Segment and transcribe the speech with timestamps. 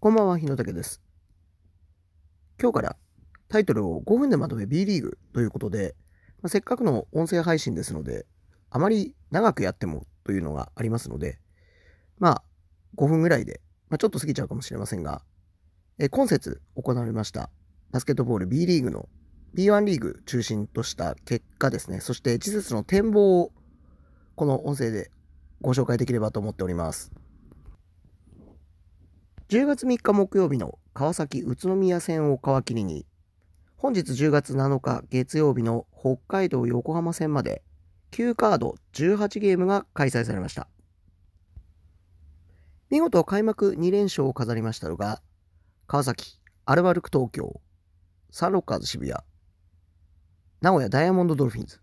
[0.00, 1.02] こんばんは、日野武です。
[2.62, 2.96] 今日から
[3.48, 5.96] タイトルを5分でまとめ B リーグということで、
[6.40, 8.24] まあせっかくの音声配信ですので、
[8.70, 11.40] あまり長くやってもというのがありますので、
[12.20, 12.42] まあ、
[12.96, 15.22] 5分ぐらいで、まあ、ちょっと過ぎちゃうかもしれませんが、
[15.98, 17.50] え今節行われました
[17.90, 19.08] バスケットボール B リーグの
[19.56, 23.50] B1 リーグ中心とした結果ですね、そして次節の展望を
[24.36, 25.10] この音声で
[25.60, 27.10] ご紹介できればと思っております。
[29.50, 33.06] 10月3日木曜日の川崎宇都宮戦を皮切りに、
[33.78, 37.62] 本日10月7日月曜日の北海道横浜戦まで
[38.10, 40.68] 9カード18ゲームが開催されました。
[42.90, 45.22] 見事開幕2連勝を飾りましたのが、
[45.86, 47.62] 川崎、アルバルク東京、
[48.30, 49.18] サンロッカーズ渋谷、
[50.60, 51.80] 名古屋ダイヤモンドドルフィンズ、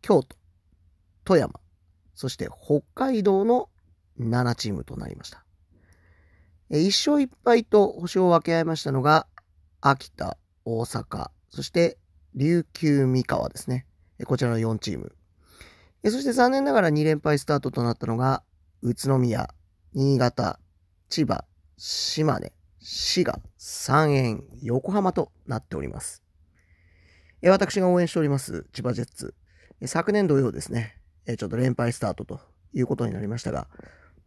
[0.00, 0.36] 京都、
[1.24, 1.58] 富山、
[2.14, 3.68] そして北海道の
[4.20, 5.42] 7チームとなりました。
[6.70, 9.26] え1勝1敗と星を分け合いましたのが、
[9.80, 11.96] 秋田、大阪、そして
[12.34, 13.86] 琉球三河ですね。
[14.26, 15.14] こちらの4チーム。
[16.04, 18.42] そして残念ながら2連敗スタートとなったのが、
[18.82, 19.48] 宇都宮、
[19.94, 20.60] 新潟、
[21.08, 21.44] 千葉、
[21.76, 26.22] 島根、滋賀、三遠、横浜となっております。
[27.42, 29.34] 私が応援しております千葉ジェッツ。
[29.86, 31.00] 昨年同様ですね、
[31.38, 32.40] ちょっと連敗スタートと
[32.72, 33.68] いうことになりましたが、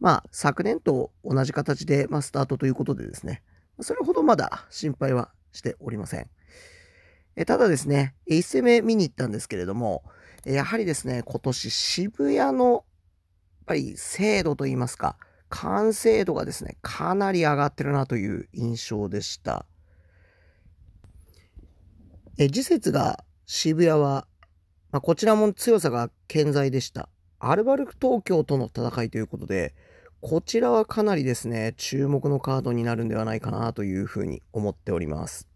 [0.00, 3.42] まあ、昨年と同じ形で、まあ、スタートということでですね、
[3.80, 6.28] それほどまだ心配はしておりません。
[7.36, 10.02] えただですね、1戦目見に行ったんですけれども、
[10.44, 12.82] やはりですね、今年渋谷の、やっ
[13.66, 15.16] ぱり精度といいますか、
[15.48, 19.66] 完成度がですね、かなり上がってるなという印象でした。
[22.38, 24.26] え次節が渋谷は、
[24.90, 27.08] まあ、こちらも強さが健在でした。
[27.40, 29.74] アルバルク東京との戦いということで、
[30.20, 35.48] こちらはかなりですね、注目のカードになるんではないかなというふうに思っております。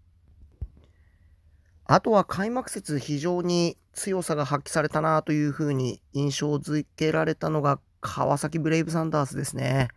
[1.85, 9.89] あとは開幕節非常に強さが発揮されたなというふうに印象づけられたのが川崎ブレイブサンダースですね。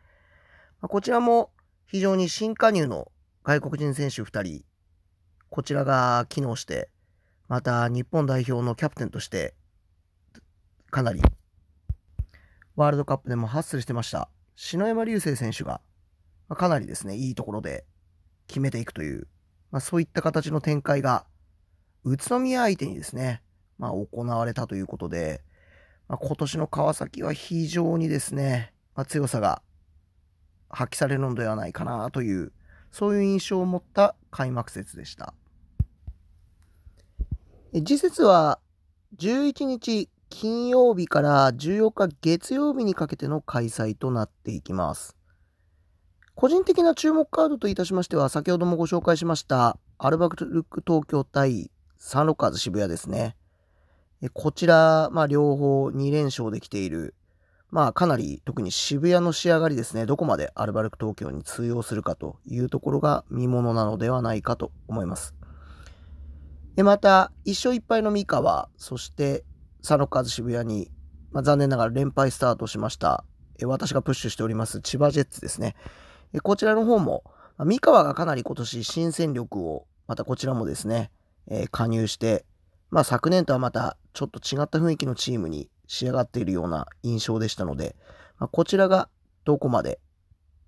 [0.81, 1.52] こちらも
[1.86, 3.12] 非常に新加入の
[3.44, 4.66] 外国人選手2人、
[5.50, 6.90] こちらが機能して、
[7.48, 9.54] また日本代表のキャプテンとして、
[10.90, 11.22] かなり
[12.75, 14.28] ワールドカップでもハッスルしてました。
[14.56, 15.82] 篠山流星選手が、
[16.48, 17.86] まかなりですね、いいところで
[18.48, 19.28] 決めていくという、
[19.72, 21.26] まあ、そういった形の展開が、
[22.04, 23.42] 宇都宮相手にですね、
[23.78, 25.42] まあ、行われたということで、
[26.08, 29.62] まあ、今年の川崎は非常にですね、まあ、強さが
[30.70, 32.52] 発揮されるのではないかなという、
[32.92, 35.34] そういう印象を持った開幕節でした。
[37.74, 38.60] 次節は
[39.18, 45.16] 11日金曜日から14日月曜日にかけての開催となっていきます。
[46.35, 53.38] 個人的な注目カードといたしましては、先ほどもご紹介しました、アルバルク東京対サンロッカーズ渋谷ですね。
[54.34, 57.16] こちら、まあ、両方2連勝できている、
[57.72, 65.34] まあ、かなり特に渋谷の仕上がりですね、どこまでアルバルク東京に通用するかというところが見ものなのではないかと思います。
[66.75, 69.45] でまた、1勝1敗の三河、そして
[69.85, 70.91] サロッカーズ渋谷に、
[71.31, 73.23] まあ、残念ながら連敗スタートしました、
[73.59, 75.75] え私がプッシュしております千葉ジェッツですね。
[76.34, 77.23] えこちらの方も、
[77.57, 81.12] まあ三河がかなり今年新戦力を、またこちらもですね、
[81.47, 82.45] え加入して、
[82.90, 87.95] まあ昨年とはまたちょっと違った雰囲気のチームに仕上がっているような印象でしたので、
[88.40, 89.07] まあ、こちらが
[89.45, 90.00] どこまで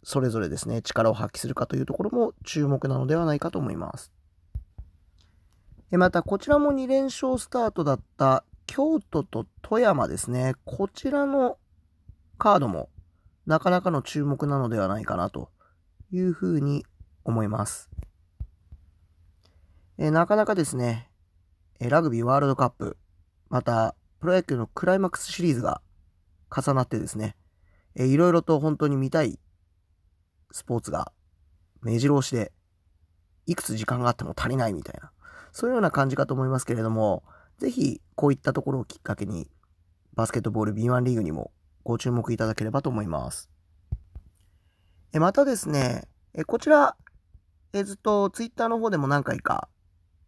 [0.03, 4.11] それぞれですね、力を発揮するかというところも注目なのではないかと思います。
[5.91, 11.57] またこちらも2連勝スタートだった京都と富山ですね、こちらの
[12.37, 12.89] カードも
[13.47, 15.49] なかなかの注目なのではないかなと
[16.11, 16.85] いうふうに
[17.23, 17.89] 思います。
[19.97, 21.09] えなかなかですね、
[21.79, 22.97] えラグビーワールドカップ、
[23.49, 25.81] またプロ野球のクライマックスシリーズが
[26.55, 27.35] 重なってですね、
[27.95, 29.39] えーいろいろと本当に見たい
[30.51, 31.11] スポーツが
[31.81, 32.51] 目白押しで、
[33.45, 35.11] いくつ時間があっても足りないみたいな、
[35.53, 37.23] そういうような感じかと思いますけれども、
[37.57, 39.49] ぜひこういったところをきっかけに、
[40.13, 41.51] バスケットボール B1 リーグにも
[41.83, 43.49] ご注目いただければと思います。
[45.13, 46.95] えまたですね、えこちら、
[47.73, 49.69] えずっとツイッターの方でも何回か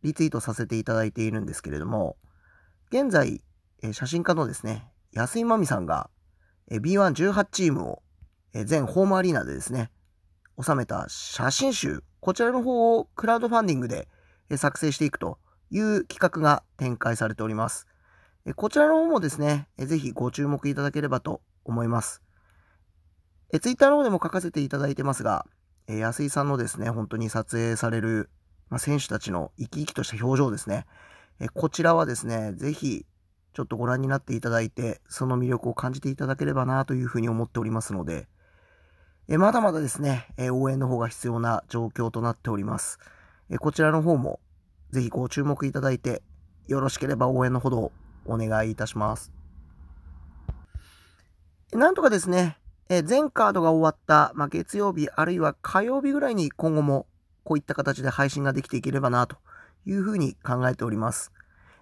[0.04, 2.18] リツイートさせていただいているんですけれども、
[2.92, 3.42] 現在、
[3.84, 6.10] え写真家のですね、安井真美さんが、
[6.72, 8.04] B118 チームを、
[8.54, 9.92] え全ホームアリーナでですね、
[10.62, 14.08] 収めた写真集、こちらの方をクラウドファンディングで
[14.50, 15.38] え作成していくと
[15.72, 17.88] いう企画が展開されております。
[18.56, 22.22] こちらの方もですね、ぜひご注目いただければと思います。
[23.52, 25.46] えツイッターの方でも書かせていただいてますが、
[25.88, 28.30] え安井さんのですね、本当に撮影される、
[28.70, 30.86] ま、選手たちの生き生きとした表情ですね。
[31.40, 33.06] えこちらはですね、ぜひ、
[33.54, 38.28] ちょっとご覧になっていただいて、その魅力を感じていただければなというふうに思っておりますので、
[39.28, 43.00] えまだまだですね、え応援の方が必要な状況となっております。
[43.50, 44.40] えこちらの方も、
[44.92, 46.22] ぜひご注目いただいて、
[46.68, 47.92] よろしければ応援のほど
[48.26, 49.32] お願いいたします。
[51.74, 52.58] なんとかですね、
[52.90, 57.06] え全カードが終わった、まあ、月曜日あるいは火曜日ぐらいに今後も
[57.44, 59.38] こういった形で配信ができていければなと
[59.86, 61.32] いうふうに考えております。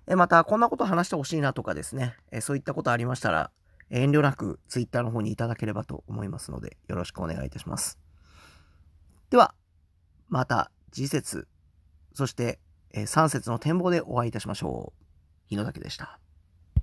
[0.08, 3.52] えまた、こんなこと話してほしいなとかですね、えそういったことありましたら、
[3.90, 8.00] 遠慮なく Twitter の方にいただければと思いますので、よろしくお願いいたします。
[9.30, 9.54] では、
[10.30, 11.48] また次節、
[12.14, 12.60] そして、
[12.92, 15.04] え3節の展望でお会いいたしましょう。
[15.50, 16.20] 日野岳でした。